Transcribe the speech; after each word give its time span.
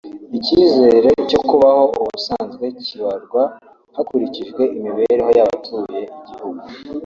Icyizere 0.37 1.09
cyo 1.29 1.39
kubaho 1.47 1.83
ubusanzwe 2.01 2.65
kibarwa 2.83 3.43
hakurikijwe 3.95 4.63
imibereho 4.77 5.29
y’abatuye 5.37 6.01
igihugu 6.17 6.65